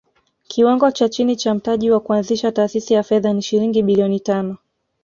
Kiwango 0.47 0.91
cha 0.91 1.09
chini 1.09 1.35
cha 1.35 1.53
mtaji 1.53 1.91
wa 1.91 1.99
kuanzisha 1.99 2.51
taasisi 2.51 2.93
ya 2.93 3.03
fedha 3.03 3.33
ni 3.33 3.41
shilingi 3.41 3.83
bilioni 3.83 4.19
tano 4.19 4.57